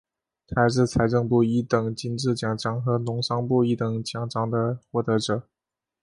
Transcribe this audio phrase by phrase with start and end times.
[0.47, 5.47] 他还是财政部一等金质奖章和农商部一等奖章的获得者。